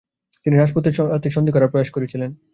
[0.43, 2.29] তিনি রাজপুতদের সাথে সন্ধি করার প্রয়াস করেছিলেন।